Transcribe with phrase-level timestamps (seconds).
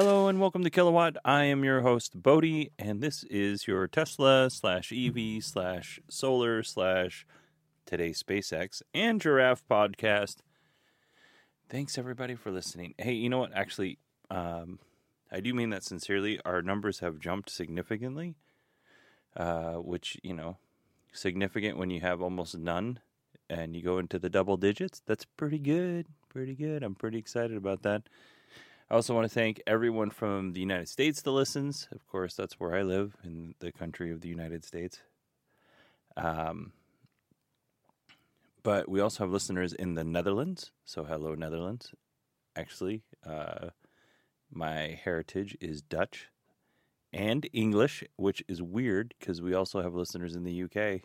[0.00, 1.16] Hello and welcome to Kilowatt.
[1.24, 7.26] I am your host Bodie, and this is your Tesla slash EV slash solar slash
[7.84, 10.36] today SpaceX and Giraffe podcast.
[11.68, 12.94] Thanks everybody for listening.
[12.96, 13.52] Hey, you know what?
[13.52, 13.98] Actually,
[14.30, 14.78] um,
[15.32, 16.38] I do mean that sincerely.
[16.44, 18.36] Our numbers have jumped significantly,
[19.36, 20.58] uh, which you know,
[21.10, 23.00] significant when you have almost none
[23.50, 25.02] and you go into the double digits.
[25.06, 26.06] That's pretty good.
[26.28, 26.84] Pretty good.
[26.84, 28.04] I'm pretty excited about that.
[28.90, 31.88] I also want to thank everyone from the United States that listens.
[31.92, 35.00] Of course, that's where I live in the country of the United States.
[36.16, 36.72] Um,
[38.62, 40.72] but we also have listeners in the Netherlands.
[40.86, 41.92] So, hello, Netherlands.
[42.56, 43.68] Actually, uh,
[44.50, 46.28] my heritage is Dutch
[47.12, 51.02] and English, which is weird because we also have listeners in the UK.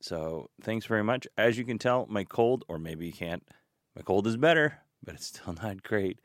[0.00, 1.26] So, thanks very much.
[1.36, 3.46] As you can tell, my cold, or maybe you can't,
[3.94, 6.20] my cold is better, but it's still not great.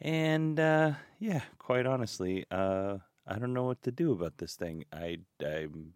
[0.00, 4.84] And uh, yeah, quite honestly, uh, I don't know what to do about this thing.
[4.92, 5.94] I I'm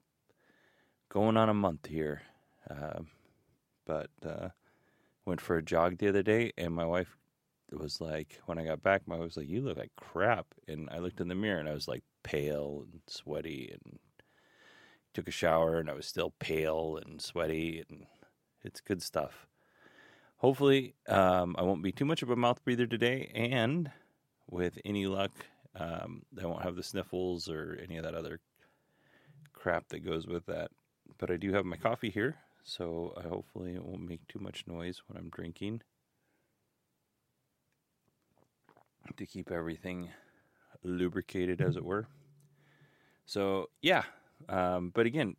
[1.09, 2.22] going on a month here,
[2.70, 3.00] uh,
[3.87, 4.48] but uh,
[5.26, 7.16] went for a jog the other day, and my wife
[7.72, 10.88] was like, when I got back, my wife was like, "You look like crap," and
[10.91, 13.98] I looked in the mirror, and I was like pale and sweaty, and
[15.12, 18.06] took a shower, and I was still pale and sweaty, and
[18.62, 19.47] it's good stuff
[20.38, 23.91] hopefully um, I won't be too much of a mouth breather today, and
[24.50, 25.32] with any luck,
[25.76, 28.41] um, I won't have the sniffles or any of that other
[29.53, 30.71] crap that goes with that.
[31.19, 34.65] But I do have my coffee here, so I hopefully it won't make too much
[34.66, 35.82] noise when I'm drinking
[39.16, 40.10] to keep everything
[40.82, 42.06] lubricated, as it were.
[43.26, 44.05] So yeah,
[44.49, 45.37] um, but again,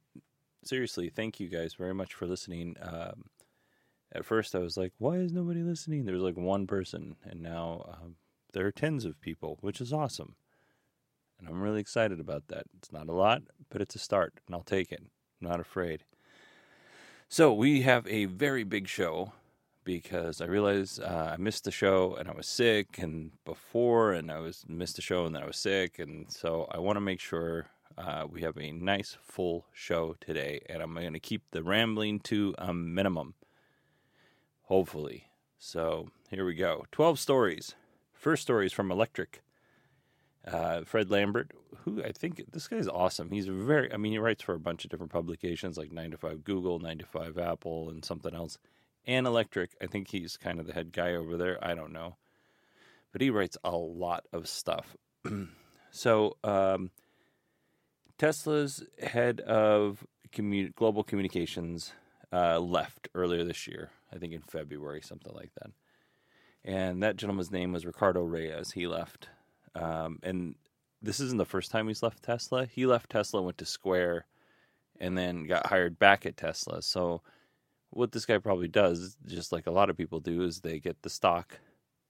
[0.64, 2.76] seriously, thank you guys very much for listening.
[2.82, 3.26] Um,
[4.12, 6.06] at first I was like, why is nobody listening?
[6.06, 8.16] There was like one person, and now um,
[8.54, 10.36] there are tens of people, which is awesome.
[11.38, 12.66] And I'm really excited about that.
[12.78, 15.02] It's not a lot, but it's a start, and I'll take it.
[15.42, 16.04] I'm not afraid.
[17.30, 19.34] So we have a very big show
[19.84, 24.32] because I realized uh, I missed the show and I was sick, and before, and
[24.32, 27.02] I was missed the show and then I was sick, and so I want to
[27.02, 27.68] make sure
[27.98, 32.20] uh, we have a nice full show today, and I'm going to keep the rambling
[32.22, 33.36] to a minimum
[34.70, 35.26] hopefully.
[35.58, 37.76] So here we go 12 stories.
[38.14, 39.42] First story is from Electrek.
[40.48, 41.52] Uh, Fred Lambert,
[41.84, 43.30] who I think this guy's awesome.
[43.30, 46.18] He's very, I mean, he writes for a bunch of different publications like 9 to
[46.18, 48.58] 5 Google, 9 to 5 Apple, and something else.
[49.06, 51.64] And Electrek, I think he's kind of the head guy over there.
[51.64, 52.16] I don't know.
[53.12, 54.96] But he writes a lot of stuff.
[55.92, 56.92] so, um,
[58.18, 60.06] Tesla's head of
[60.76, 61.94] global communications
[62.32, 63.90] uh, left earlier this year.
[64.14, 65.72] I think in February, something like that.
[66.64, 68.72] And that gentleman's name was Ricardo Reyes.
[68.72, 69.30] He left,
[69.76, 70.56] um, and
[71.02, 72.66] this isn't the first time he's left Tesla.
[72.66, 74.26] He left Tesla, went to Square,
[75.00, 76.82] and then got hired back at Tesla.
[76.82, 77.22] So,
[77.92, 81.02] what this guy probably does, just like a lot of people do, is they get
[81.02, 81.60] the stock,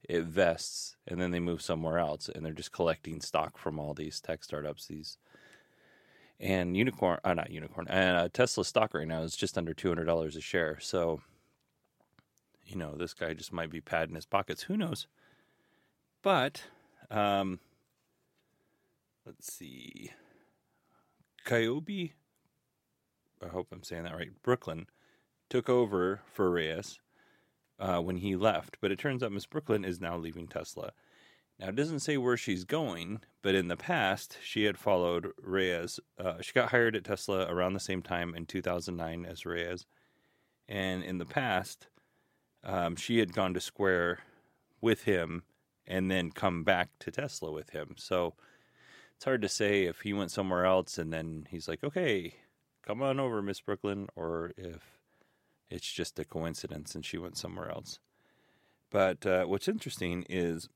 [0.07, 3.93] it vests, and then they move somewhere else, and they're just collecting stock from all
[3.93, 5.17] these tech startups, these
[6.39, 9.89] and unicorn, uh, not unicorn, and uh, Tesla stock right now is just under two
[9.89, 10.79] hundred dollars a share.
[10.79, 11.21] So,
[12.69, 14.63] you know, this guy just might be padding his pockets.
[14.63, 15.07] Who knows?
[16.21, 16.63] But,
[17.11, 17.59] um,
[19.25, 20.11] let's see,
[21.45, 22.13] Khobi,
[23.43, 24.31] I hope I'm saying that right.
[24.43, 24.87] Brooklyn
[25.49, 26.99] took over for Reyes
[27.79, 30.91] uh, when he left, but it turns out Miss Brooklyn is now leaving Tesla
[31.59, 35.99] Now, it doesn't say where she's going, but in the past, she had followed Reyes.
[36.17, 39.85] Uh, she got hired at Tesla around the same time in 2009 as Reyes.
[40.67, 41.87] And in the past,
[42.63, 44.19] um, she had gone to Square
[44.81, 45.43] with him
[45.87, 47.95] and then come back to Tesla with him.
[47.97, 48.35] So
[49.15, 52.35] it's hard to say if he went somewhere else and then he's like, okay,
[52.85, 54.99] come on over, Miss Brooklyn, or if
[55.69, 57.99] it's just a coincidence and she went somewhere else.
[58.89, 60.69] But uh, what's interesting is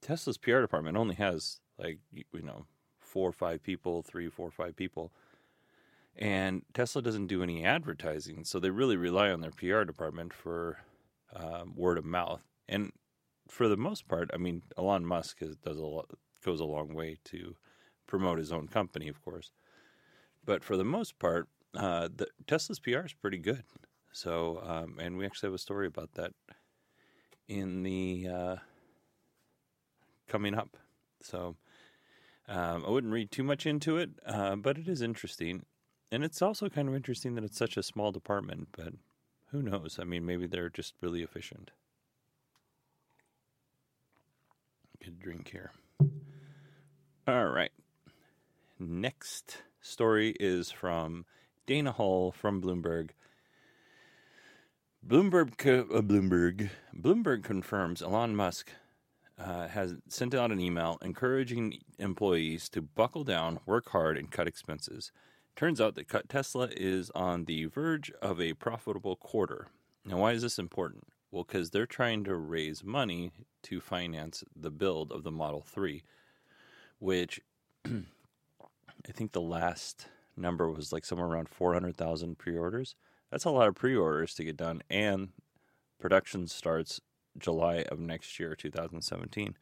[0.00, 2.66] Tesla's PR department only has like you know
[2.98, 5.12] four or five people, three, four, or five people,
[6.16, 10.78] and Tesla doesn't do any advertising, so they really rely on their PR department for
[11.34, 12.42] um, word of mouth.
[12.68, 12.92] And
[13.48, 16.10] for the most part, I mean, Elon Musk has, does a lot,
[16.44, 17.56] goes a long way to
[18.06, 19.52] promote his own company, of course.
[20.44, 23.64] But for the most part, uh, the, Tesla's PR is pretty good.
[24.12, 26.32] So, um, and we actually have a story about that
[27.46, 28.56] in the uh,
[30.26, 30.76] coming up.
[31.22, 31.56] So,
[32.48, 35.66] um, I wouldn't read too much into it, uh, but it is interesting.
[36.10, 38.94] And it's also kind of interesting that it's such a small department, but
[39.50, 39.98] who knows?
[40.00, 41.70] I mean, maybe they're just really efficient.
[45.02, 45.72] Good drink here.
[47.26, 47.72] All right.
[48.78, 51.24] Next story is from
[51.66, 53.10] Dana Hall from Bloomberg.
[55.06, 58.72] Bloomberg, uh, Bloomberg, Bloomberg confirms Elon Musk
[59.38, 64.48] uh, has sent out an email encouraging employees to buckle down, work hard, and cut
[64.48, 65.12] expenses.
[65.58, 69.66] Turns out that Tesla is on the verge of a profitable quarter.
[70.04, 71.08] Now, why is this important?
[71.32, 73.32] Well, because they're trying to raise money
[73.64, 76.04] to finance the build of the Model 3,
[77.00, 77.40] which
[77.84, 80.06] I think the last
[80.36, 82.94] number was like somewhere around 400,000 pre orders.
[83.32, 85.30] That's a lot of pre orders to get done, and
[85.98, 87.00] production starts
[87.36, 89.56] July of next year, 2017,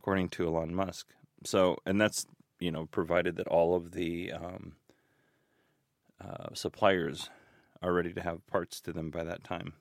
[0.00, 1.06] according to Elon Musk.
[1.44, 2.26] So, and that's,
[2.58, 4.72] you know, provided that all of the um,
[6.26, 7.30] uh, suppliers
[7.82, 9.74] are ready to have parts to them by that time.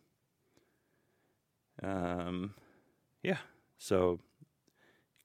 [1.81, 2.53] Um,
[3.24, 3.38] yeah,
[3.77, 4.19] so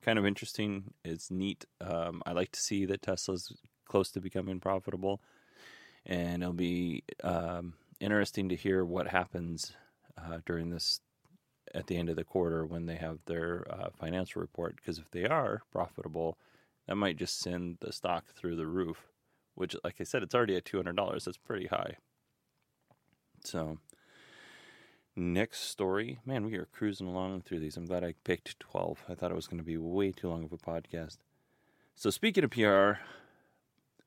[0.02, 0.94] kind of interesting.
[1.04, 1.64] It's neat.
[1.80, 3.52] Um, I like to see that Tesla's
[3.86, 5.20] close to becoming profitable,
[6.06, 9.72] and it'll be um, interesting to hear what happens
[10.18, 11.00] uh, during this
[11.74, 14.76] at the end of the quarter when they have their uh, financial report.
[14.76, 16.38] Because if they are profitable,
[16.86, 19.06] that might just send the stock through the roof.
[19.54, 21.24] Which, like I said, it's already at two hundred dollars.
[21.24, 21.96] That's pretty high.
[23.44, 23.78] So,
[25.16, 27.76] next story, man, we are cruising along through these.
[27.76, 29.04] I'm glad I picked twelve.
[29.08, 31.18] I thought it was going to be way too long of a podcast.
[31.94, 33.02] So, speaking of PR,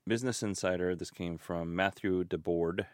[0.06, 0.96] Business Insider.
[0.96, 2.88] This came from Matthew DeBord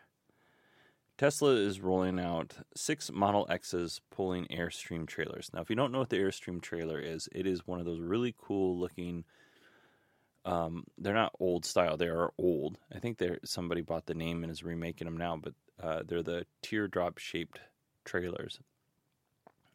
[1.19, 5.51] Tesla is rolling out six Model X's pulling Airstream trailers.
[5.53, 7.99] Now, if you don't know what the Airstream trailer is, it is one of those
[7.99, 9.25] really cool looking.
[10.49, 12.77] Um, they're not old style; they are old.
[12.93, 16.23] I think they're somebody bought the name and is remaking them now, but uh, they're
[16.23, 17.59] the teardrop shaped
[18.03, 18.59] trailers.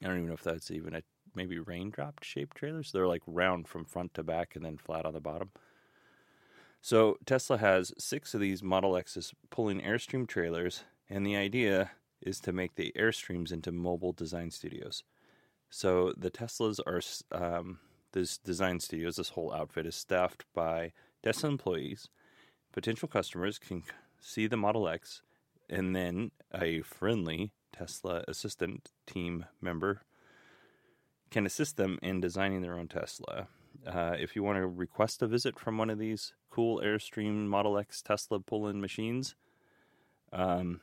[0.03, 1.03] I don't even know if that's even a
[1.35, 2.93] maybe raindrop shaped trailers.
[2.93, 5.51] They're like round from front to back and then flat on the bottom.
[6.81, 12.41] So Tesla has six of these Model X's pulling Airstream trailers and the idea is
[12.41, 15.03] to make the Airstreams into mobile design studios.
[15.71, 17.01] So the Teslas are
[17.33, 17.79] um,
[18.15, 19.17] this design studios.
[19.17, 20.93] This whole outfit is staffed by
[21.23, 22.09] Tesla employees.
[22.73, 23.83] Potential customers can
[24.19, 25.23] see the Model X,
[25.69, 30.01] and then a friendly Tesla assistant team member
[31.31, 33.49] can assist them in designing their own Tesla.
[33.87, 37.77] Uh, if you want to request a visit from one of these cool Airstream Model
[37.77, 39.35] X Tesla pull-in machines,
[40.33, 40.81] um,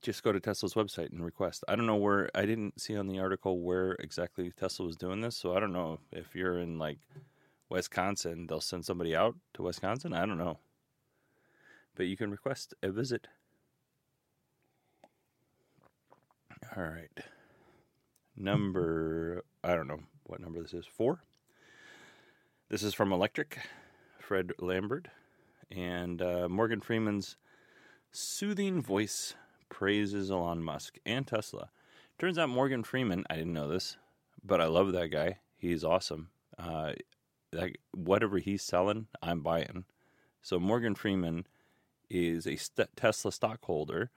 [0.00, 1.64] just go to Tesla's website and request.
[1.68, 5.20] I don't know where I didn't see on the article where exactly Tesla was doing
[5.20, 6.98] this, so I don't know if you're in like
[7.68, 10.12] Wisconsin, they'll send somebody out to Wisconsin.
[10.12, 10.58] I don't know.
[11.94, 13.28] But you can request a visit.
[16.76, 17.10] All right.
[18.36, 20.86] Number I don't know what number this is.
[20.86, 21.22] 4.
[22.68, 23.58] This is from Electrek,
[24.18, 25.08] Fred Lambert,
[25.70, 27.36] and uh, Morgan Freeman's
[28.10, 29.34] soothing voice
[29.72, 31.70] praises Elon Musk and Tesla.
[32.18, 33.96] Turns out Morgan Freeman, I didn't know this,
[34.44, 35.38] but I love that guy.
[35.56, 36.28] He's awesome.
[36.58, 36.92] Uh,
[37.52, 39.84] like whatever he's selling, I'm buying.
[40.42, 41.46] So Morgan Freeman
[42.10, 44.10] is a st- Tesla stockholder,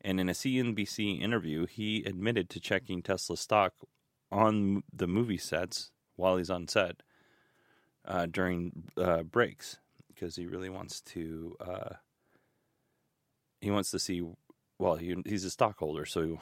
[0.00, 3.74] and in a CNBC interview, he admitted to checking Tesla stock
[4.30, 7.02] on the movie sets while he's on set
[8.06, 9.78] uh, during uh, breaks
[10.08, 11.54] because he really wants to.
[11.60, 11.94] Uh,
[13.60, 14.20] he wants to see
[14.82, 16.38] well, he, he's a stockholder, so he,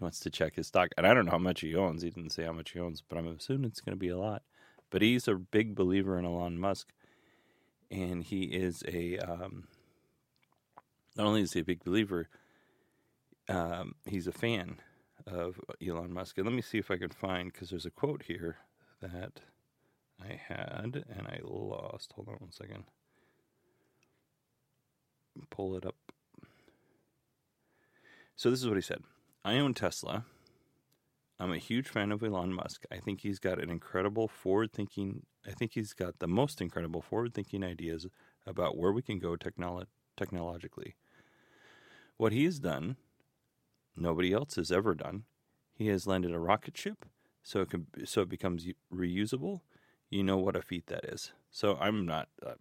[0.00, 2.02] wants to check his stock, and I don't know how much he owns.
[2.02, 4.18] He didn't say how much he owns, but I'm assuming it's going to be a
[4.18, 4.42] lot.
[4.90, 6.88] But he's a big believer in Elon Musk,
[7.90, 9.68] and he is a um,
[11.16, 12.28] not only is he a big believer,
[13.48, 14.80] um, he's a fan
[15.26, 16.38] of Elon Musk.
[16.38, 18.56] And let me see if I can find because there's a quote here
[19.00, 19.40] that
[20.20, 22.12] I had and I lost.
[22.14, 22.84] Hold on one second.
[25.50, 26.07] Pull it up.
[28.38, 29.02] So this is what he said.
[29.44, 30.24] I own Tesla.
[31.40, 32.84] I'm a huge fan of Elon Musk.
[32.88, 37.02] I think he's got an incredible forward thinking, I think he's got the most incredible
[37.02, 38.06] forward thinking ideas
[38.46, 40.94] about where we can go technolo- technologically.
[42.16, 42.94] What he has done,
[43.96, 45.24] nobody else has ever done.
[45.74, 47.06] He has landed a rocket ship
[47.42, 49.62] so it can so it becomes reusable.
[50.10, 51.32] You know what a feat that is.
[51.50, 52.52] So I'm not uh,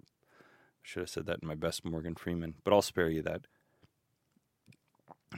[0.81, 3.45] should have said that in my best Morgan Freeman, but I'll spare you that.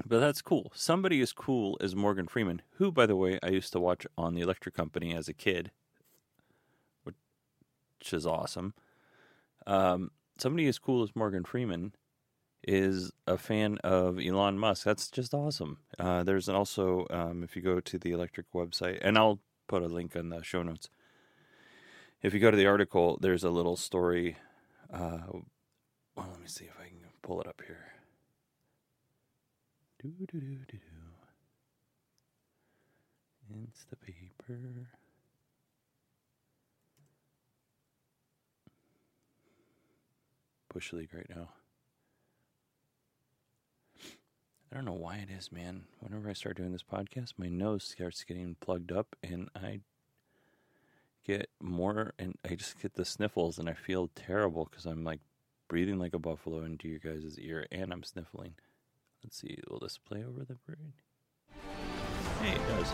[0.06, 0.72] But that's cool.
[0.76, 4.34] Somebody as cool as Morgan Freeman, who, by the way, I used to watch on
[4.36, 5.72] the Electric Company as a kid,
[7.04, 7.16] which
[8.14, 8.74] is awesome.
[9.66, 11.94] Um, somebody as cool as Morgan Freeman
[12.64, 14.84] is a fan of Elon Musk.
[14.84, 15.80] That's just awesome.
[15.98, 19.88] Uh, there's also, um, if you go to the Electrek website, and I'll put a
[19.88, 20.90] link in the show notes.
[22.22, 24.38] If you go to the article, there's a little story.
[24.94, 25.20] Uh,
[26.16, 27.89] well, let me see if I can pull it up here.
[30.02, 30.78] Do do do do do.
[33.54, 34.86] Instapaper.
[40.74, 41.50] Bush League right now.
[44.72, 45.84] I don't know why it is, man.
[46.00, 49.82] Whenever I start doing this podcast, my nose starts getting plugged up and I
[51.26, 55.20] get more and I just get the sniffles and I feel terrible because I'm like
[55.68, 58.54] breathing like a buffalo into your guys' ear and I'm sniffling.
[59.24, 60.94] Let's see, will this play over the bird?
[62.42, 62.92] Hey, it does.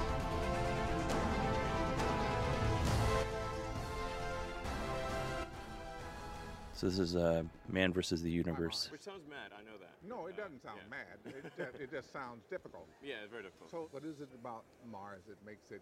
[6.73, 8.89] So this is uh, Man versus the Universe.
[8.91, 9.95] Which sounds mad, I know that.
[10.03, 10.89] No, it Uh, doesn't sound yeah.
[10.91, 11.17] mad.
[11.25, 12.87] It just, it just sounds difficult.
[13.01, 13.71] Yeah, it's very difficult.
[13.71, 15.81] So, what is it about Mars that makes it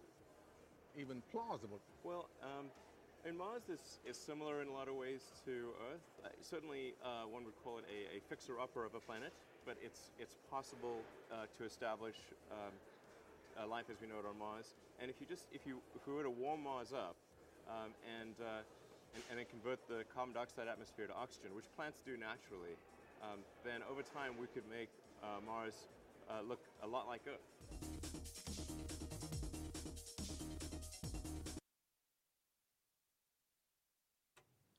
[0.96, 1.80] even plausible?
[2.04, 2.70] well, um,
[3.26, 6.06] and Mars is, is similar in a lot of ways to Earth.
[6.24, 9.34] Uh, certainly, uh, one would call it a, a fixer-upper of a planet,
[9.65, 11.00] but it's it's possible
[11.32, 12.15] uh, to establish
[12.51, 12.74] um,
[13.58, 14.75] uh, life as we know it on Mars.
[15.00, 17.15] And if you just if you if we were to warm Mars up
[17.70, 18.62] um, and, uh,
[19.15, 22.75] and and then convert the carbon dioxide atmosphere to oxygen, which plants do naturally,
[23.24, 24.89] um, then over time we could make
[25.24, 25.88] uh, Mars
[26.29, 27.43] uh, look a lot like Earth.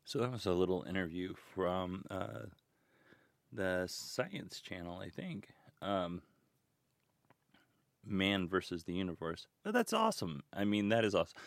[0.04, 2.46] So that was a little interview from uh,
[3.54, 5.48] the Science Channel, I think.
[5.80, 6.22] Um,
[8.06, 9.46] Man versus the Universe.
[9.62, 10.42] But that's awesome.
[10.52, 11.38] I mean, that is awesome.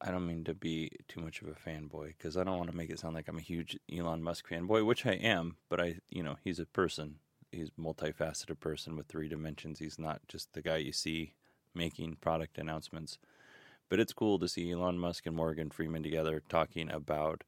[0.00, 2.76] I don't mean to be too much of a fanboy because I don't want to
[2.76, 5.56] make it sound like I'm a huge Elon Musk fanboy, which I am.
[5.68, 7.16] But I, you know, he's a person.
[7.50, 9.78] He's a multifaceted person with three dimensions.
[9.78, 11.32] He's not just the guy you see
[11.74, 13.18] making product announcements.
[13.88, 17.44] But it's cool to see Elon Musk and Morgan Freeman together talking about,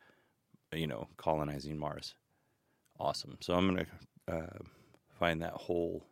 [0.73, 2.15] you know, colonizing Mars.
[3.01, 3.39] Awesome.
[3.41, 4.59] So I'm going to uh,
[5.19, 6.05] find that whole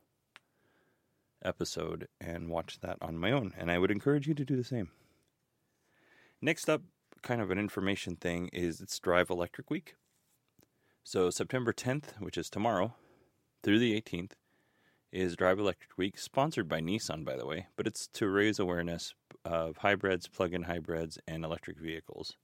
[1.44, 3.52] episode and watch that on my own.
[3.58, 4.90] And I would encourage you to do the same.
[6.40, 6.82] Next up,
[7.22, 9.96] kind of an information thing, is it's Drive Electric Week.
[11.02, 12.94] So September 10th, which is tomorrow,
[13.62, 14.32] through the 18th,
[15.12, 19.14] is Drive Electric Week, sponsored by Nissan, by the way, but it's to raise awareness
[19.44, 22.36] of hybrids, plug in hybrids, and electric vehicles.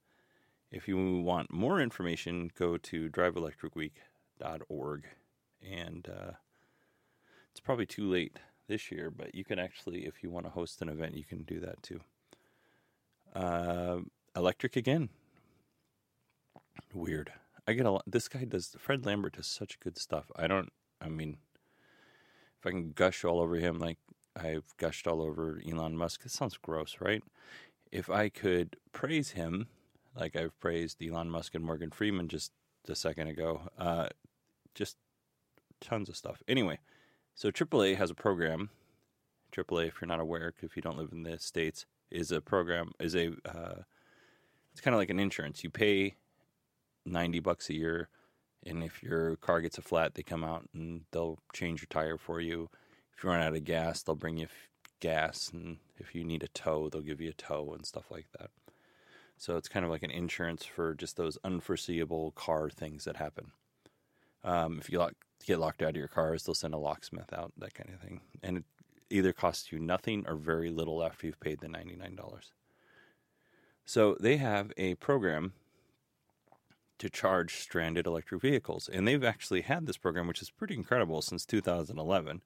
[0.71, 3.09] If you want more information, go to
[4.43, 5.05] driveelectricweek.org.
[5.61, 6.31] And uh,
[7.51, 10.81] it's probably too late this year, but you can actually, if you want to host
[10.81, 12.01] an event, you can do that too.
[13.35, 13.99] Uh,
[14.35, 15.09] Electrek again.
[16.93, 17.31] Weird.
[17.67, 18.03] I get a lot.
[18.05, 18.75] This guy does.
[18.77, 20.25] Fred Lambert does such good stuff.
[20.35, 20.71] I don't.
[21.01, 21.37] I mean,
[22.59, 23.97] if I can gush all over him like
[24.35, 27.23] I've gushed all over Elon Musk, it sounds gross, right?
[27.91, 29.67] If I could praise him
[30.15, 32.51] like I've praised Elon Musk and Morgan Freeman just
[32.87, 34.07] a second ago, uh,
[34.75, 34.97] just
[35.81, 36.41] tons of stuff.
[36.47, 36.79] Anyway,
[37.35, 38.69] so AAA has a program.
[39.51, 42.91] AAA, if you're not aware, if you don't live in the states, is a program
[42.99, 43.81] is a uh,
[44.71, 45.63] it's kind of like an insurance.
[45.63, 46.15] You pay
[47.05, 48.09] ninety bucks a year,
[48.65, 52.17] and if your car gets a flat, they come out and they'll change your tire
[52.17, 52.69] for you.
[53.15, 56.43] If you run out of gas, they'll bring you f- gas, and if you need
[56.43, 58.49] a tow, they'll give you a tow and stuff like that.
[59.37, 63.51] So it's kind of like an insurance for just those unforeseeable car things that happen.
[64.43, 65.13] Um, if you lock,
[65.45, 68.21] get locked out of your cars, they'll send a locksmith out, that kind of thing.
[68.41, 68.63] And it
[69.09, 72.17] either costs you nothing or very little after you've paid the $99.
[73.85, 75.53] So they have a program
[76.99, 78.89] to charge stranded electric vehicles.
[78.91, 82.41] And they've actually had this program, which is pretty incredible, since 2011.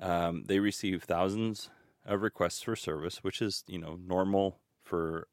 [0.00, 1.70] Um, they receive thousands
[2.04, 5.28] of requests for service, which is, you know, normal for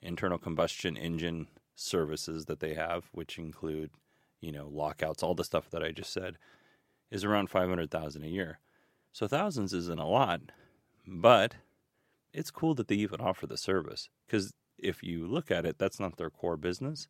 [0.00, 3.90] internal combustion engine services that they have, which include,
[4.40, 6.36] you know, lockouts, all the stuff that I just said,
[7.10, 8.58] is around 500,000 a year.
[9.12, 10.40] So thousands isn't a lot,
[11.06, 11.54] but
[12.32, 16.00] it's cool that they even offer the service because if you look at it, that's
[16.00, 17.06] not their core business.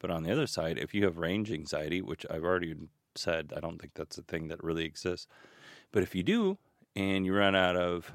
[0.00, 2.74] But on the other side, if you have range anxiety, which I've already
[3.14, 5.26] said, I don't think that's a thing that really exists.
[5.92, 6.58] But if you do,
[6.94, 8.12] and you run out of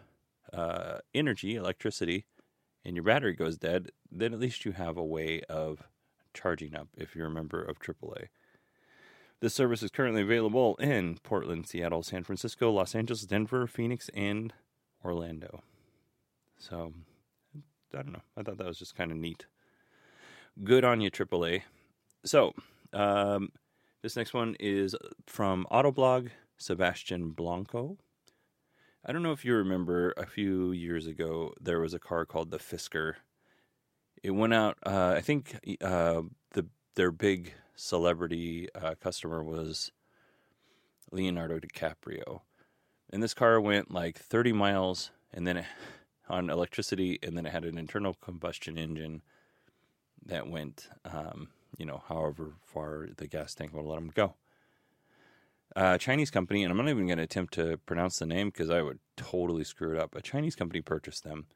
[0.51, 2.25] uh, energy, electricity,
[2.85, 5.87] and your battery goes dead, then at least you have a way of
[6.33, 8.27] charging up if you're a member of AAA.
[9.39, 14.53] This service is currently available in Portland, Seattle, San Francisco, Los Angeles, Denver, Phoenix, and
[15.03, 15.61] Orlando.
[16.57, 16.93] So,
[17.93, 18.21] I don't know.
[18.37, 19.45] I thought that was just kind of neat.
[20.63, 21.63] Good on you, AAA.
[22.23, 22.53] So,
[22.93, 23.51] um,
[24.01, 24.95] this next one is
[25.27, 27.97] from Autoblog, Sebastian Blanco.
[29.05, 32.51] I don't know if you remember a few years ago, there was a car called
[32.51, 33.15] the Fisker.
[34.23, 36.65] It went out, uh, I think uh, the
[36.95, 39.91] their big celebrity uh, customer was
[41.11, 42.41] Leonardo DiCaprio.
[43.11, 45.65] And this car went like 30 miles and then it,
[46.29, 49.21] on electricity, and then it had an internal combustion engine
[50.25, 54.35] that went, um, you know, however far the gas tank would let them go.
[55.75, 58.69] A Chinese company, and I'm not even going to attempt to pronounce the name because
[58.69, 60.15] I would totally screw it up.
[60.15, 61.47] A Chinese company purchased them.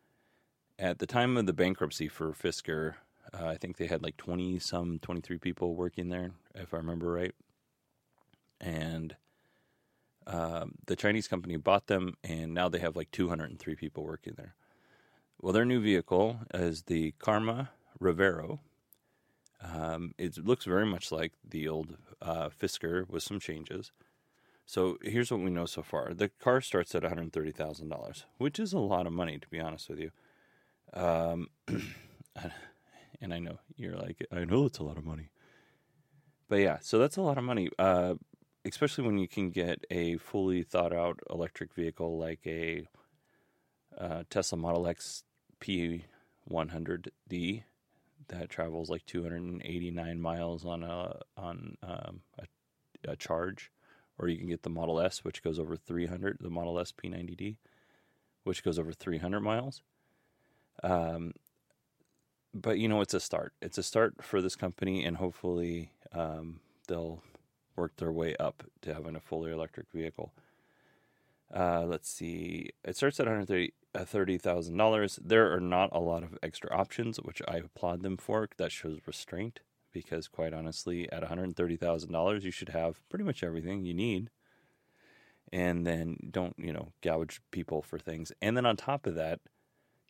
[0.80, 2.96] At the time of the bankruptcy for Fisker,
[3.34, 7.12] uh, I think they had like 20 some, 23 people working there, if I remember
[7.12, 7.34] right.
[8.62, 9.16] And
[10.28, 14.54] um, the Chinese company bought them, and now they have like 203 people working there.
[15.42, 18.60] Well, their new vehicle is the Karma Revero.
[19.62, 23.92] Um, it looks very much like the old uh, Fisker with some changes.
[24.66, 27.90] So here's what we know so far: the car starts at one hundred thirty thousand
[27.90, 30.12] dollars, which is a lot of money, to be honest with you.
[30.94, 31.48] Um,
[33.22, 35.30] and I know you're like, I know it's a lot of money,
[36.50, 38.16] but yeah, so that's a lot of money, uh,
[38.66, 42.88] especially when you can get a fully thought out electric vehicle like a
[43.98, 45.24] uh, Tesla Model X
[45.60, 47.64] P100D
[48.30, 53.72] that travels like 289 miles on a on um, a, a, charge,
[54.18, 56.38] or you can get the Model S, which goes over 300.
[56.40, 57.58] The Model S P90D,
[58.44, 59.82] which goes over 300 miles.
[60.84, 61.34] Um,
[62.54, 63.54] but you know, it's a start.
[63.62, 67.22] It's a start for this company, and hopefully, um, they'll
[67.76, 70.34] work their way up to having a fully electric vehicle.
[71.54, 72.72] Uh, let's see.
[72.84, 73.74] It starts at 130
[74.06, 75.20] $30,000.
[75.24, 78.48] There are not a lot of extra options, which I applaud them for.
[78.58, 79.62] That shows restraint
[79.92, 84.30] because, quite honestly, at $130,000, you should have pretty much everything you need.
[85.52, 88.32] And then don't, you know, gouge people for things.
[88.42, 89.40] And then on top of that,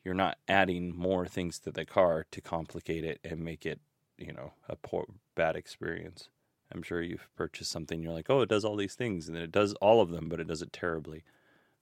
[0.08, 3.82] you're not adding more things to the car to complicate it and make it,
[4.18, 6.30] you know, a poor, bad experience.
[6.74, 9.28] I'm sure you've purchased something, you're like, oh, it does all these things.
[9.28, 11.26] And then it does all of them, but it does it terribly.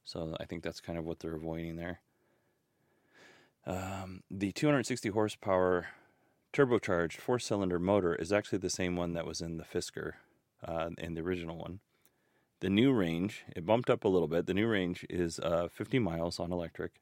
[0.03, 1.99] So I think that's kind of what they're avoiding there.
[3.67, 5.89] Um, the 260 horsepower
[6.51, 10.13] turbocharged four cylinder motor is actually the same one that was in the Fisker
[10.67, 11.79] uh, in the original one.
[12.59, 14.47] The new range, it bumped up a little bit.
[14.47, 16.93] The new range is uh, 50 miles on electric.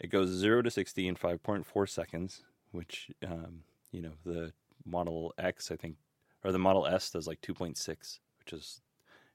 [0.00, 4.52] It goes 0 to 60 in 5.4 seconds, which, um, you know, the
[4.84, 5.96] Model X, I think,
[6.42, 8.80] or the Model S does like 2.6, which is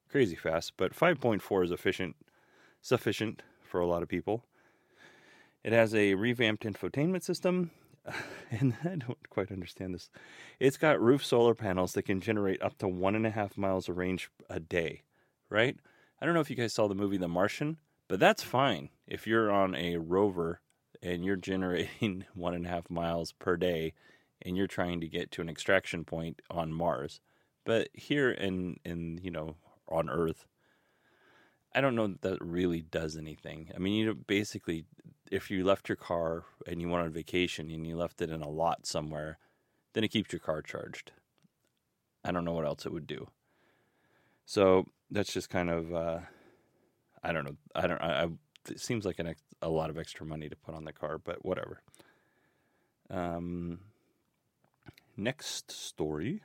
[0.10, 0.74] crazy fast.
[0.76, 2.16] But 5.4 is efficient
[2.82, 4.46] sufficient for a lot of people.
[5.64, 7.72] It has a revamped infotainment system,
[8.52, 10.10] and I don't quite understand this.
[10.60, 13.90] It's got roof solar panels that can generate up to one and a half miles
[13.90, 15.02] of range a day,
[15.50, 15.76] right?
[16.22, 19.28] I don't know if you guys saw the movie The Martian, but that's fine if
[19.28, 20.62] you're on a rover
[21.02, 23.94] and you're generating one and a half miles per day
[24.42, 27.20] and you're trying to get to an extraction point on Mars.
[27.64, 29.56] But here in, in you know,
[29.88, 30.46] on Earth,
[31.74, 33.72] I don't know that, that really does anything.
[33.76, 34.86] I mean, you know, basically,
[35.32, 38.42] if you left your car and you went on vacation and you left it in
[38.42, 39.40] a lot somewhere,
[39.94, 41.12] then it keeps your car charged.
[42.24, 43.28] I don't know what else it would do.
[44.46, 46.20] So that's just kind of, uh,
[47.28, 47.56] I don't know.
[47.76, 48.02] I don't.
[48.02, 48.28] I, I
[48.70, 51.18] it seems like an ex, a lot of extra money to put on the car,
[51.18, 51.82] but whatever.
[53.10, 53.80] Um,
[55.18, 56.42] next story.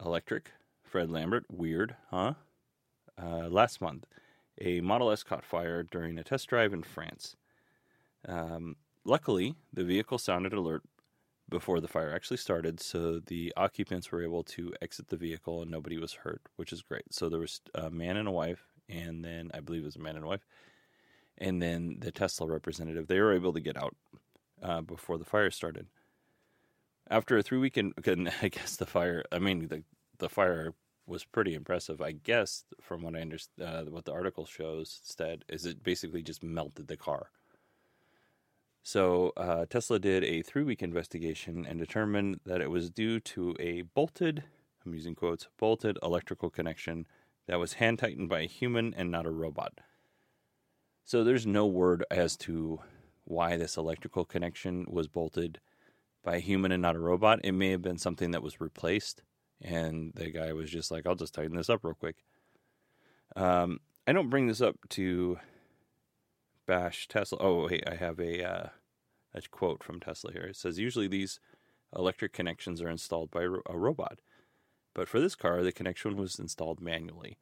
[0.00, 0.46] Electrek.
[0.82, 1.44] Fred Lambert.
[1.50, 2.34] Weird, huh?
[3.20, 4.06] uh, last month.
[4.60, 7.36] a Model S caught fire during a test drive in France.
[8.26, 10.82] Um, luckily, the vehicle sounded alert
[11.48, 15.70] before the fire actually started, so the occupants were able to exit the vehicle and
[15.70, 17.12] nobody was hurt, which is great.
[17.12, 20.00] So there was a man and a wife, and then I believe it was a
[20.00, 20.46] man and wife,
[21.38, 23.06] and then the Tesla representative.
[23.06, 23.96] They were able to get out
[24.62, 25.86] uh, before the fire started.
[27.08, 27.94] After a three weekend,
[28.42, 29.24] I guess the fire.
[29.32, 29.82] I mean, the
[30.18, 30.74] the fire
[31.06, 32.00] was pretty impressive.
[32.00, 36.22] I guess from what I understand, uh, what the article shows instead is it basically
[36.22, 37.30] just melted the car.
[38.82, 43.82] So uh, Tesla did a three-week investigation and determined that it was due to a
[43.82, 44.44] bolted,
[44.84, 47.06] I'm using quotes, bolted electrical connection
[47.46, 49.80] that was hand tightened by a human and not a robot.
[51.04, 52.80] So there's no word as to
[53.24, 55.60] why this electrical connection was bolted
[56.24, 57.40] by a human and not a robot.
[57.44, 59.22] It may have been something that was replaced,
[59.60, 62.16] and the guy was just like, "I'll just tighten this up real quick."
[63.36, 65.38] Um, I don't bring this up to
[66.66, 67.38] bash Tesla.
[67.40, 68.68] Oh, wait, I have a uh,
[69.34, 70.42] a quote from Tesla here.
[70.44, 71.38] It says usually these
[71.96, 74.20] electric connections are installed by a robot,
[74.96, 77.36] but for this car, the connection was installed manually.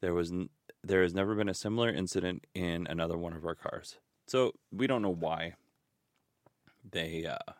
[0.00, 0.48] There was n-
[0.82, 3.98] there has never been a similar incident in another one of our cars.
[4.26, 5.54] So we don't know why
[6.90, 7.52] they uh,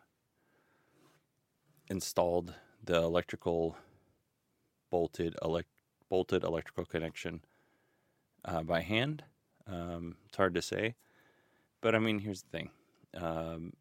[1.89, 3.77] installed the electrical
[4.89, 5.69] bolted elect-
[6.09, 7.45] bolted electrical connection
[8.43, 9.23] uh, by hand.
[9.65, 10.95] Um, it's hard to say,
[11.79, 12.69] but I mean, here's the thing:
[13.15, 13.71] um,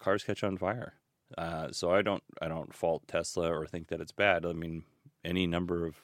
[0.00, 0.94] cars catch on fire.
[1.38, 4.44] Uh, so I don't I don't fault Tesla or think that it's bad.
[4.44, 4.82] I mean,
[5.24, 5.96] any number of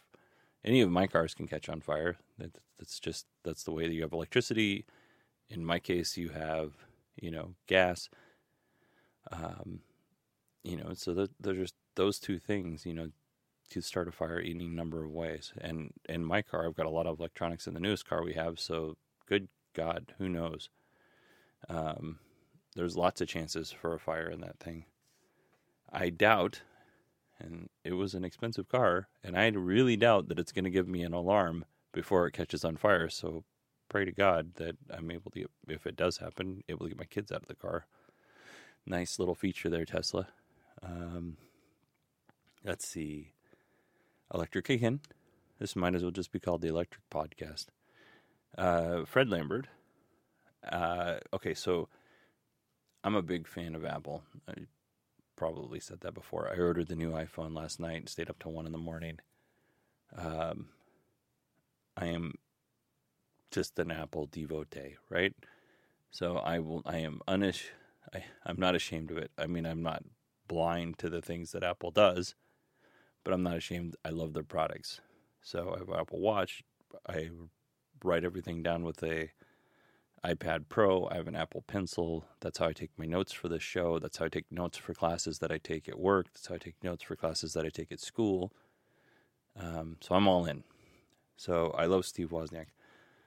[0.64, 2.16] any of my cars can catch on fire.
[2.38, 4.84] That, that's just that's the way that you have electricity.
[5.50, 6.72] In my case, you have
[7.16, 8.08] you know gas.
[9.30, 9.80] Um,
[10.64, 12.86] you know, so there's just those two things.
[12.86, 13.08] You know,
[13.72, 15.52] to start a fire any number of ways.
[15.58, 18.34] And in my car, I've got a lot of electronics in the newest car we
[18.34, 18.60] have.
[18.60, 18.96] So
[19.26, 20.68] good God, who knows?
[21.70, 22.18] Um,
[22.76, 24.84] there's lots of chances for a fire in that thing.
[25.90, 26.60] I doubt,
[27.42, 30.88] and it was an expensive car, and I really doubt that it's going to give
[30.88, 33.08] me an alarm before it catches on fire.
[33.08, 33.44] So
[33.88, 36.98] pray to God that I'm able to, get, if it does happen, able to get
[36.98, 37.86] my kids out of the car.
[38.86, 40.28] Nice little feature there, Tesla.
[40.82, 41.36] Um,
[42.64, 43.32] let's see.
[44.32, 45.00] Electrek again.
[45.58, 47.66] This might as well just be called the Electrek Podcast.
[48.56, 49.68] Uh, Fred Lambert.
[50.68, 51.88] Uh, okay, so
[53.04, 54.22] I'm a big fan of Apple.
[54.48, 54.54] I
[55.42, 56.48] probably said that before.
[56.48, 59.18] I ordered the new iPhone last night, and stayed up till one in the morning.
[60.16, 60.68] Um,
[61.96, 62.34] I am
[63.50, 65.34] just an Apple devotee, right?
[66.12, 66.82] So I will.
[66.86, 67.64] I am unish.
[68.14, 69.32] I, I'm not ashamed of it.
[69.36, 70.04] I mean, I'm not
[70.46, 72.36] blind to the things that Apple does,
[73.24, 73.96] but I'm not ashamed.
[74.04, 75.00] I love their products.
[75.40, 76.62] So I have Apple Watch.
[77.08, 77.30] I
[78.04, 79.30] write everything down with a
[80.24, 81.08] iPad Pro.
[81.10, 82.24] I have an Apple Pencil.
[82.40, 83.98] That's how I take my notes for this show.
[83.98, 86.26] That's how I take notes for classes that I take at work.
[86.32, 88.52] That's how I take notes for classes that I take at school.
[89.58, 90.62] Um, so I'm all in.
[91.36, 92.66] So I love Steve Wozniak.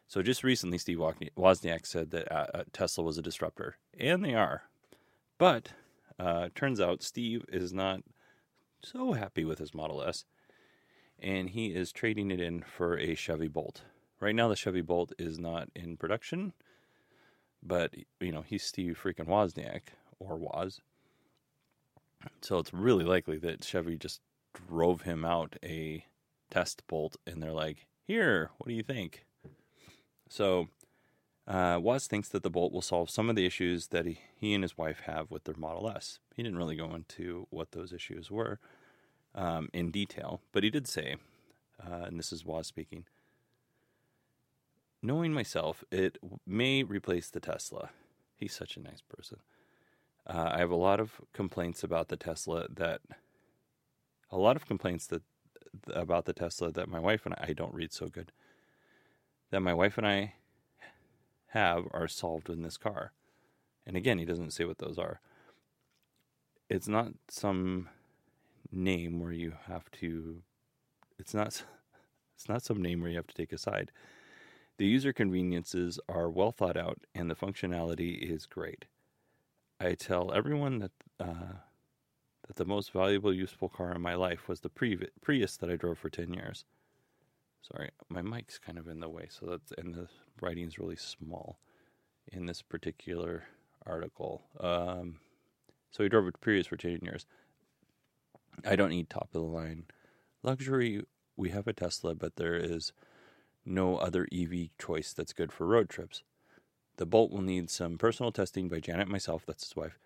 [0.08, 4.36] So just recently, Steve Wozniak said that uh, uh, Tesla was a disruptor, and they
[4.36, 4.64] are.
[5.38, 5.70] But
[6.18, 8.02] uh, turns out Steve is not
[8.82, 10.24] so happy with his Model S,
[11.20, 13.82] and he is trading it in for a Chevy Bolt.
[14.22, 16.54] Right now, the Chevy Bolt is not in production
[17.65, 19.82] but you know he's Steve freaking Wozniak
[20.19, 20.82] or Woz.
[22.41, 24.21] So it's really likely that Chevy just
[24.67, 26.06] drove him out a
[26.49, 29.25] test bolt, and they're like, "Here, what do you think?"
[30.30, 30.69] So
[31.47, 34.54] uh, Woz thinks that the bolt will solve some of the issues that he, he
[34.54, 36.19] and his wife have with their Model S.
[36.36, 38.60] He didn't really go into what those issues were
[39.36, 41.17] um, in detail, but he did say,
[41.80, 43.06] uh, and this is Woz speaking
[45.06, 47.89] knowing myself, it may replace the Tesla.
[48.36, 49.39] He's such a nice person.
[50.28, 53.02] Uh, I have a lot of complaints about the Tesla that,
[54.32, 55.22] a lot of complaints that
[55.94, 58.32] about the Tesla that my wife and I, I don't read so good.
[59.52, 60.34] That my wife and I
[61.48, 63.12] have are solved in this car.
[63.86, 65.20] And again, he doesn't say what those are.
[66.70, 67.89] It's not some
[68.72, 70.41] name where you have to.
[71.20, 71.63] It's not.
[72.36, 73.91] It's not some name where you have to take a side.
[74.78, 78.86] The user conveniences are well thought out and the functionality is great.
[79.80, 81.54] I tell everyone that uh,
[82.48, 85.98] that the most valuable, useful car in my life was the Prius that I drove
[85.98, 86.66] for 10 years.
[87.62, 90.08] Sorry, my mic's kind of in the way, so that's and the
[90.40, 91.58] writing's really small
[92.32, 93.46] in this particular
[93.86, 94.44] article.
[94.60, 95.20] Um,
[95.92, 97.26] so he drove a Prius for 10 years.
[98.66, 99.86] I don't need top of the line
[100.44, 101.04] luxury.
[101.36, 102.94] We have a Tesla, but there is
[103.65, 106.23] no other EV choice that's good for road trips.
[106.97, 109.99] The Bolt will need some personal testing by Janet, myself, that's his wife,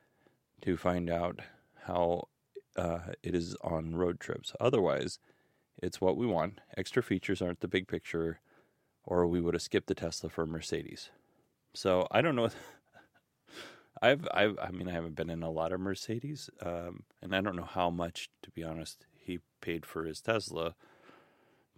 [0.61, 1.41] to find out
[1.85, 2.27] how
[2.75, 4.53] uh, it is on road trips.
[4.59, 5.19] Otherwise,
[5.81, 6.61] it's what we want.
[6.77, 8.39] Extra features aren't the big picture,
[9.03, 11.09] or we would have skipped the Tesla for Mercedes.
[11.73, 12.49] So I don't know.
[14.01, 17.41] I've, I've, I mean, I haven't been in a lot of Mercedes, um, and I
[17.41, 20.75] don't know how much, to be honest, he paid for his Tesla.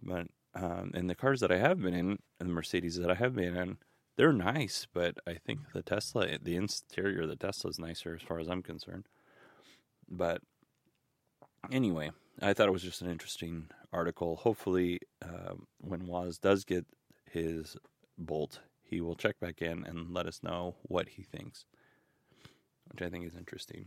[0.00, 3.14] But um, in the cars that I have been in, and the Mercedes that I
[3.14, 3.78] have been in,
[4.16, 4.86] they're nice.
[4.92, 8.48] But I think the Tesla, the interior of the Tesla is nicer as far as
[8.48, 9.06] I'm concerned.
[10.08, 10.42] But
[11.70, 12.10] anyway,
[12.40, 14.36] I thought it was just an interesting article.
[14.36, 16.86] Hopefully, uh, when Woz does get
[17.30, 17.76] his
[18.18, 21.64] Bolt, he will check back in and let us know what he thinks
[22.92, 23.86] which I think is interesting.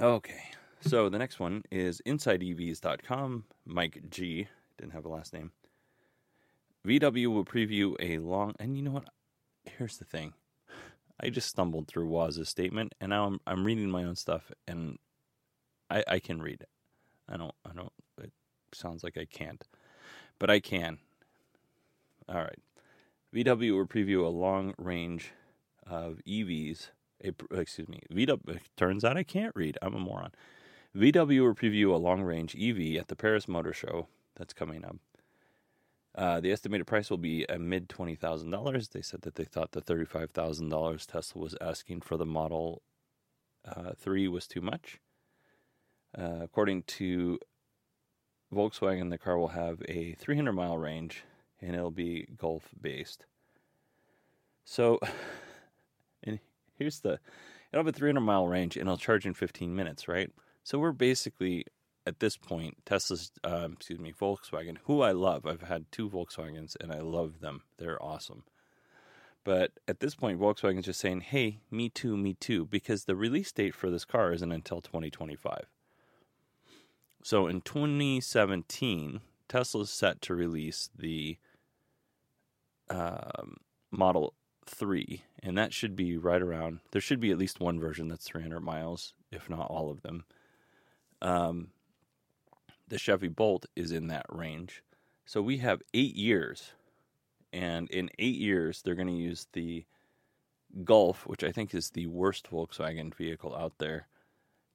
[0.00, 0.42] Okay,
[0.80, 3.44] so the next one is InsideEVs.com.
[3.66, 5.52] Mike G didn't have a last name.
[6.86, 9.08] VW will preview a long, and you know what?
[9.64, 10.32] Here's the thing.
[11.22, 14.98] I just stumbled through Woz's statement, and now I'm I'm reading my own stuff, and
[15.90, 16.68] I I can read it.
[17.28, 17.92] I don't I don't.
[18.22, 18.32] It
[18.72, 19.62] sounds like I can't,
[20.38, 20.98] but I can.
[22.28, 22.58] All right.
[23.34, 25.32] VW will preview a long range
[25.86, 26.90] of EVs.
[27.22, 28.58] A, excuse me, VW.
[28.76, 29.76] Turns out I can't read.
[29.82, 30.32] I'm a moron.
[30.96, 34.96] VW will preview a long range EV at the Paris Motor Show that's coming up.
[36.14, 38.88] Uh, the estimated price will be a mid twenty thousand dollars.
[38.88, 42.26] They said that they thought the thirty five thousand dollars Tesla was asking for the
[42.26, 42.82] Model
[43.64, 44.98] uh, Three was too much.
[46.16, 47.38] Uh, according to
[48.52, 51.22] Volkswagen, the car will have a 300 mile range
[51.60, 53.26] and it'll be Golf based.
[54.64, 54.98] So,
[56.24, 56.40] and
[56.76, 57.20] here's the
[57.72, 60.30] it'll have a 300 mile range and it'll charge in 15 minutes, right?
[60.70, 61.64] So we're basically
[62.06, 65.44] at this point Tesla's, um, excuse me, Volkswagen, who I love.
[65.44, 67.62] I've had two Volkswagens and I love them.
[67.78, 68.44] They're awesome.
[69.42, 73.50] But at this point, Volkswagen's just saying, "Hey, me too, me too," because the release
[73.50, 75.66] date for this car isn't until 2025.
[77.24, 81.36] So in 2017, Tesla's set to release the
[82.88, 83.56] um,
[83.90, 84.34] Model
[84.66, 88.28] 3, and that should be right around, there should be at least one version that's
[88.28, 90.26] 300 miles, if not all of them.
[91.22, 91.68] Um,
[92.88, 94.82] the Chevy Bolt is in that range.
[95.24, 96.72] So we have eight years,
[97.52, 99.84] and in eight years, they're going to use the
[100.84, 104.06] Golf, which I think is the worst Volkswagen vehicle out there,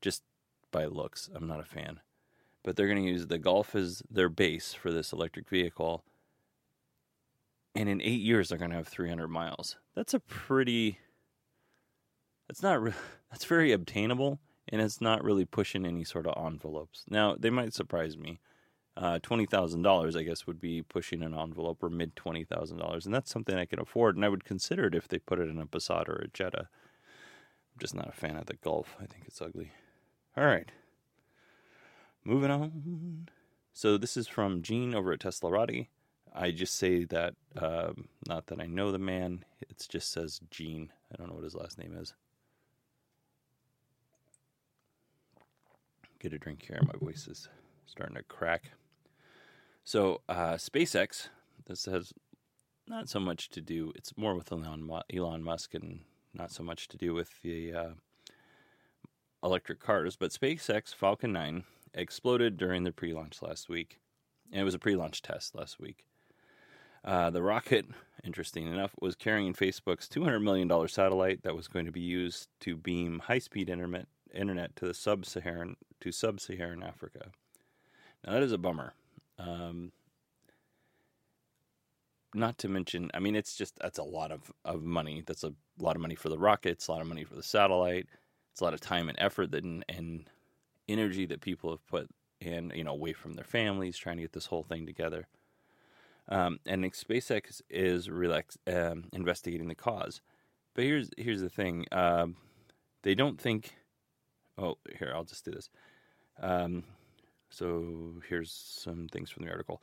[0.01, 0.23] just
[0.71, 1.29] by looks.
[1.33, 1.99] I'm not a fan.
[2.63, 6.03] But they're going to use the Golf as their base for this electric vehicle
[7.75, 9.75] and in eight years they're going to have 300 miles.
[9.95, 10.99] That's a pretty.
[12.47, 12.81] That's not.
[12.81, 12.93] Re-
[13.31, 17.05] that's very obtainable, and it's not really pushing any sort of envelopes.
[17.09, 18.39] Now they might surprise me.
[18.97, 22.77] Uh, twenty thousand dollars, I guess, would be pushing an envelope, or mid twenty thousand
[22.77, 25.39] dollars, and that's something I can afford, and I would consider it if they put
[25.39, 26.69] it in a Passat or a Jetta.
[26.69, 28.95] I'm just not a fan of the Golf.
[29.01, 29.71] I think it's ugly.
[30.37, 30.71] All right,
[32.23, 33.27] moving on.
[33.73, 35.87] So this is from Gene over at Teslarati.
[36.33, 39.43] I just say that, um, not that I know the man.
[39.61, 40.93] It just says Gene.
[41.11, 42.13] I don't know what his last name is.
[46.25, 46.79] Get a drink here.
[46.81, 47.49] My voice is
[47.85, 48.71] starting to crack.
[49.83, 51.29] So, uh, SpaceX,
[51.67, 52.13] this has
[52.87, 55.99] not so much to do, it's more with Elon, Musk and
[56.33, 57.89] not so much to do with the uh,
[59.43, 60.15] electric cars.
[60.15, 63.99] But SpaceX Falcon 9 exploded during the pre launch last week.
[64.51, 66.07] And it was a pre launch test last week.
[67.03, 67.85] Uh, the rocket,
[68.23, 72.75] interesting enough, was carrying Facebook's $200 million satellite that was going to be used to
[72.75, 77.31] beam high-speed internet, internet to the sub-Saharan to sub-Saharan Africa.
[78.25, 78.93] Now that is a bummer.
[79.37, 79.91] Um,
[82.33, 85.23] not to mention, I mean, it's just that's a lot of, of money.
[85.25, 88.07] That's a lot of money for the rockets, a lot of money for the satellite.
[88.51, 90.29] It's a lot of time and effort and, and
[90.87, 92.09] energy that people have put
[92.41, 95.27] in, you know, away from their families, trying to get this whole thing together.
[96.27, 100.21] Um, and SpaceX is relax, um, investigating the cause.
[100.73, 102.35] But here's here's the thing: um,
[103.03, 103.75] they don't think.
[104.57, 105.69] Oh, here I'll just do this.
[106.41, 106.83] Um,
[107.49, 109.81] so here's some things from the article.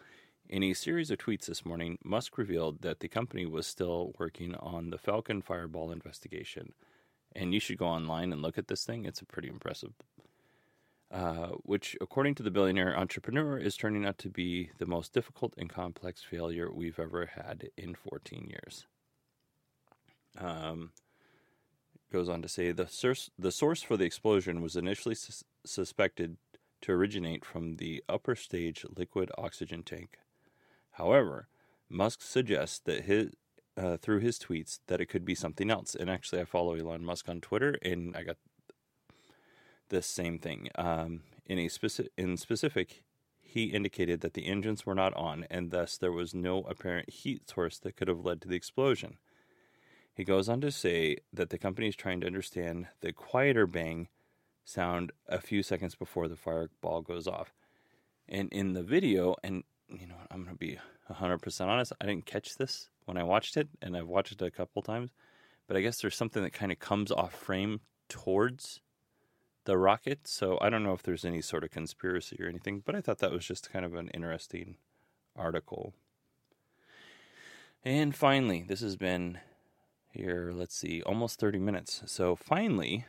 [0.49, 4.55] In a series of tweets this morning, Musk revealed that the company was still working
[4.57, 6.73] on the Falcon Fireball investigation.
[7.35, 9.05] And you should go online and look at this thing.
[9.05, 9.93] It's a pretty impressive
[11.13, 15.53] uh, which, according to the billionaire entrepreneur, is turning out to be the most difficult
[15.59, 18.87] and complex failure we've ever had in 14 years.
[20.39, 20.93] Um,
[22.13, 26.37] goes on to say the source, the source for the explosion was initially sus- suspected
[26.83, 30.19] to originate from the upper stage liquid oxygen tank.
[30.93, 31.49] However,
[31.89, 33.33] Musk suggests that his
[33.77, 35.95] uh, through his tweets that it could be something else.
[35.95, 38.37] And actually, I follow Elon Musk on Twitter, and I got
[39.89, 40.69] this same thing.
[40.75, 43.03] Um, in a specific, in specific,
[43.41, 47.49] he indicated that the engines were not on, and thus there was no apparent heat
[47.49, 49.19] source that could have led to the explosion.
[50.15, 54.09] He goes on to say that the company is trying to understand the quieter bang
[54.65, 57.53] sound a few seconds before the fireball goes off.
[58.29, 60.79] And in the video, and you know, I'm going to be
[61.11, 64.51] 100% honest, I didn't catch this when I watched it, and I've watched it a
[64.51, 65.11] couple times,
[65.67, 68.81] but I guess there's something that kind of comes off frame towards
[69.65, 70.27] the rocket.
[70.29, 73.19] So I don't know if there's any sort of conspiracy or anything, but I thought
[73.19, 74.77] that was just kind of an interesting
[75.37, 75.95] article.
[77.85, 79.39] And finally, this has been
[80.13, 82.03] here, let's see, almost 30 minutes.
[82.07, 83.07] So finally,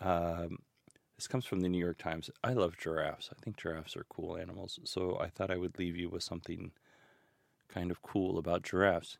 [0.00, 0.58] um,
[1.16, 2.30] this comes from the New York Times.
[2.42, 3.30] I love giraffes.
[3.30, 4.78] I think giraffes are cool animals.
[4.84, 6.72] So I thought I would leave you with something
[7.68, 9.18] kind of cool about giraffes.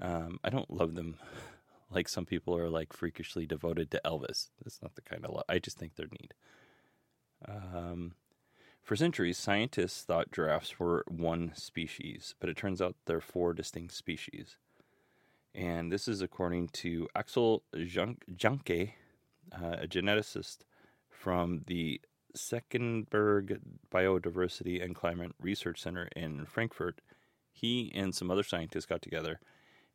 [0.00, 1.16] Um, I don't love them
[1.90, 4.50] like some people are like freakishly devoted to Elvis.
[4.62, 5.44] That's not the kind of love.
[5.48, 6.34] I just think they're neat.
[7.46, 8.14] Um,
[8.82, 13.94] for centuries, scientists thought giraffes were one species, but it turns out they're four distinct
[13.94, 14.56] species.
[15.54, 18.92] And this is according to Axel Janke,
[19.52, 20.58] uh, a geneticist
[21.08, 22.00] from the
[22.36, 23.58] Senckenberg
[23.92, 27.00] Biodiversity and Climate Research Center in Frankfurt.
[27.52, 29.40] He and some other scientists got together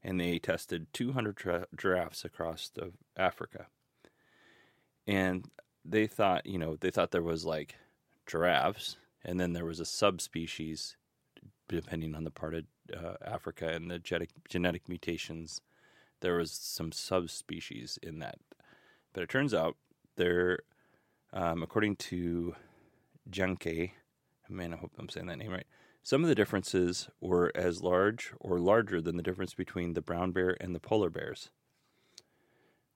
[0.06, 2.70] and they tested 200 tra- giraffes across
[3.18, 3.66] Africa.
[5.08, 5.50] And
[5.84, 7.76] they thought, you know, they thought there was like
[8.28, 10.96] giraffes, and then there was a subspecies
[11.68, 15.62] depending on the part of uh, Africa and the genetic, genetic mutations.
[16.22, 18.40] There was some subspecies in that,
[19.14, 19.76] but it turns out
[20.16, 20.60] there,
[21.34, 22.56] um, according to
[23.30, 23.92] Janke,
[24.50, 25.68] man, I hope I'm saying that name right.
[26.04, 30.32] Some of the differences were as large or larger than the difference between the brown
[30.32, 31.50] bear and the polar bears.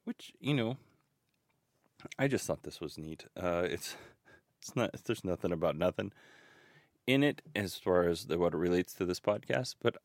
[0.04, 0.78] Which, you know,
[2.18, 3.26] I just thought this was neat.
[3.36, 3.96] Uh, it's
[4.62, 6.12] it's not there's nothing about nothing
[7.08, 9.98] in it as far as the, what it relates to this podcast, but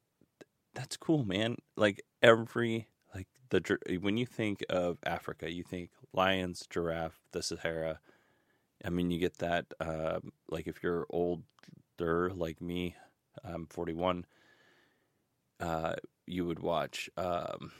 [0.74, 1.57] that's cool, man.
[1.76, 8.00] Like every like the when you think of Africa, you think lions, giraffe, the Sahara.
[8.85, 9.66] I mean, you get that.
[9.80, 12.96] Uh, like if you're older, like me,
[13.42, 14.26] I'm 41,
[15.61, 15.94] uh,
[16.26, 17.72] you would watch, um,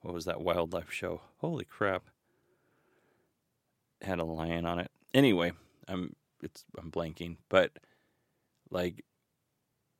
[0.00, 1.20] what was that wildlife show?
[1.38, 2.04] Holy crap.
[4.00, 4.90] It had a lion on it.
[5.12, 5.52] Anyway,
[5.88, 7.78] I'm it's I'm blanking, but
[8.74, 9.04] like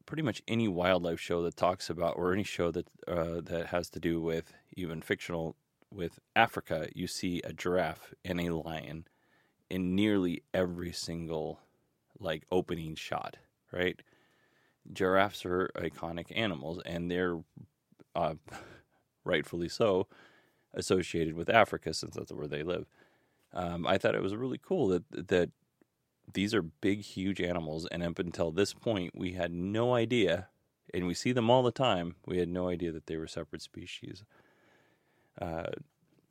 [0.04, 3.88] pretty much any wildlife show that talks about or any show that uh, that has
[3.90, 5.56] to do with even fictional
[5.90, 9.06] with Africa, you see a giraffe and a lion
[9.70, 11.60] in nearly every single
[12.18, 13.37] like opening shot,
[13.72, 14.02] right?
[14.92, 17.38] Giraffes are iconic animals, and they're
[18.14, 18.34] uh,
[19.24, 20.06] rightfully so
[20.74, 22.87] associated with Africa since that's where they live.
[23.52, 25.50] Um, I thought it was really cool that that
[26.32, 30.48] these are big, huge animals, and up until this point, we had no idea,
[30.92, 32.16] and we see them all the time.
[32.26, 34.24] We had no idea that they were separate species.
[35.40, 35.70] Uh,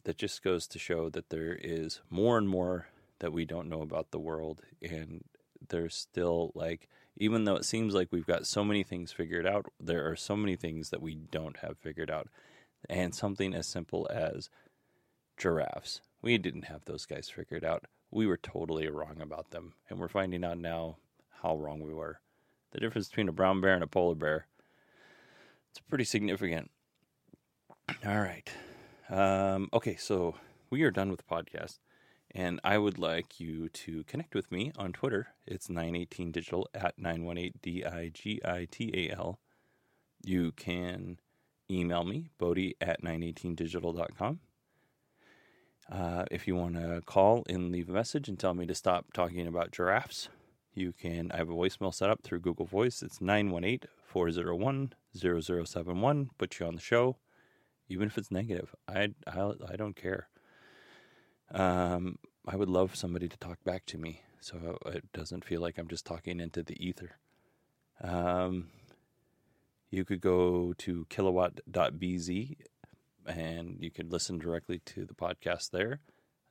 [0.06, 2.88] that just goes to show that there is more and more
[3.20, 5.24] that we don't know about the world, and
[5.70, 9.72] there's still like even though it seems like we've got so many things figured out,
[9.80, 12.28] there are so many things that we don't have figured out.
[12.90, 14.50] And something as simple as
[15.38, 16.02] giraffes.
[16.22, 17.86] We didn't have those guys figured out.
[18.14, 19.74] We were totally wrong about them.
[19.90, 20.98] And we're finding out now
[21.42, 22.20] how wrong we were.
[22.72, 24.46] The difference between a brown bear and a polar bear.
[25.72, 26.70] It's pretty significant.
[28.06, 28.48] All right.
[29.10, 30.36] Um, okay, so
[30.70, 31.80] we are done with the podcast.
[32.30, 35.30] And I would like you to connect with me on Twitter.
[35.48, 39.40] It's 918digital at 918 D I G I T A L.
[40.24, 41.18] You can
[41.70, 44.40] email me, Bodie at 918digital.com.
[45.92, 49.12] Uh, if you want to call and leave a message and tell me to stop
[49.14, 50.30] talking about giraffes,
[50.74, 51.32] you can.
[51.32, 53.04] I have a voicemail set up through Google Voice.
[53.04, 56.30] It's 918 401 0071.
[56.38, 57.18] Put you on the show,
[57.90, 58.74] even if it's negative.
[58.88, 60.30] I, I, I don't care.
[61.52, 62.18] Um,
[62.48, 65.88] I would love somebody to talk back to me so it doesn't feel like I'm
[65.88, 67.12] just talking into the ether.
[68.02, 68.68] Um,
[69.90, 72.56] you could go to kilowatt.bz
[73.26, 76.00] and you could listen directly to the podcast there.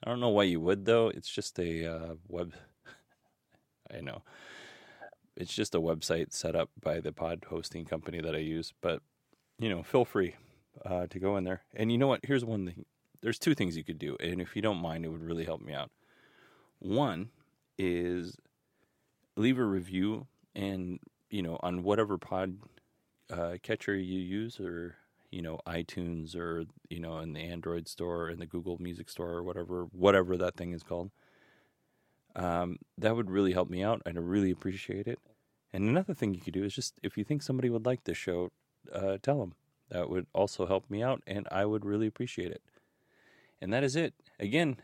[0.04, 1.08] I don't know why you would, though.
[1.08, 2.54] It's just a uh, web.
[3.94, 4.22] I know.
[5.36, 8.72] It's just a website set up by the pod hosting company that I use.
[8.80, 9.00] But,
[9.58, 10.34] you know, feel free
[10.84, 11.62] uh, to go in there.
[11.74, 12.20] And you know what?
[12.24, 12.84] Here's one thing
[13.22, 15.62] there's two things you could do, and if you don't mind, it would really help
[15.62, 15.90] me out.
[16.80, 17.30] One
[17.78, 18.36] is
[19.36, 20.98] leave a review and
[21.30, 22.58] you know on whatever pod
[23.30, 24.96] uh, catcher you use or
[25.32, 29.30] you know iTunes or you know in the Android store in the Google Music store
[29.30, 31.10] or whatever whatever that thing is called.
[32.36, 34.02] Um, that would really help me out.
[34.06, 35.18] I'd really appreciate it.
[35.72, 38.16] And another thing you could do is just if you think somebody would like this
[38.16, 38.50] show,
[38.92, 39.54] uh, tell them.
[39.90, 42.62] That would also help me out, and I would really appreciate it.
[43.60, 44.14] And that is it.
[44.40, 44.78] Again,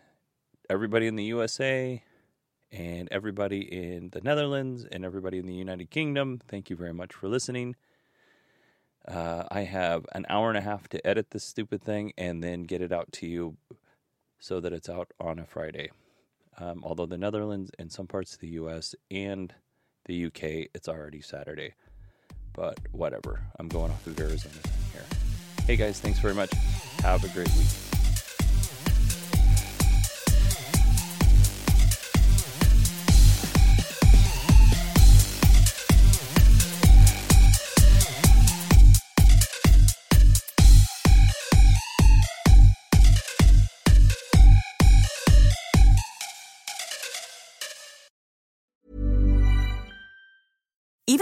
[0.69, 2.03] everybody in the USA
[2.71, 7.15] and everybody in the Netherlands and everybody in the United Kingdom, thank you very much
[7.15, 7.75] for listening.
[9.09, 12.65] Uh, I have an hour and a half to edit this stupid thing and then
[12.65, 13.57] get it out to you
[14.39, 15.91] so that it's out on a Friday.
[16.59, 19.55] Um, although the Netherlands and some parts of the US and
[20.05, 21.75] the UK, it's already Saturday.
[22.53, 23.41] But whatever.
[23.59, 25.05] I'm going off of Arizona time here.
[25.65, 26.53] Hey guys, thanks very much.
[27.03, 27.88] Have a great week.